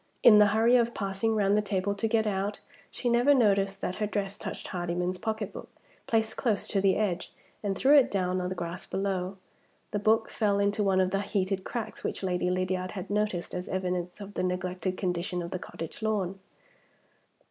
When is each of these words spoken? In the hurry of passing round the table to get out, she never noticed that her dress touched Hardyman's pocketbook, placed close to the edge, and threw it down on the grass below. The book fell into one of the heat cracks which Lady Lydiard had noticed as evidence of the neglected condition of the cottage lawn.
In 0.23 0.39
the 0.39 0.47
hurry 0.47 0.77
of 0.77 0.95
passing 0.95 1.35
round 1.35 1.55
the 1.55 1.61
table 1.61 1.93
to 1.93 2.07
get 2.07 2.25
out, 2.25 2.57
she 2.89 3.07
never 3.07 3.35
noticed 3.35 3.81
that 3.81 3.97
her 3.97 4.07
dress 4.07 4.35
touched 4.39 4.69
Hardyman's 4.69 5.19
pocketbook, 5.19 5.69
placed 6.07 6.37
close 6.37 6.67
to 6.69 6.81
the 6.81 6.95
edge, 6.95 7.31
and 7.61 7.77
threw 7.77 7.95
it 7.99 8.09
down 8.09 8.41
on 8.41 8.49
the 8.49 8.55
grass 8.55 8.83
below. 8.87 9.37
The 9.91 9.99
book 9.99 10.31
fell 10.31 10.57
into 10.57 10.81
one 10.81 11.01
of 11.01 11.11
the 11.11 11.21
heat 11.21 11.63
cracks 11.63 12.03
which 12.03 12.23
Lady 12.23 12.49
Lydiard 12.49 12.93
had 12.93 13.11
noticed 13.11 13.53
as 13.53 13.69
evidence 13.69 14.19
of 14.19 14.33
the 14.33 14.41
neglected 14.41 14.97
condition 14.97 15.43
of 15.43 15.51
the 15.51 15.59
cottage 15.59 16.01
lawn. 16.01 16.39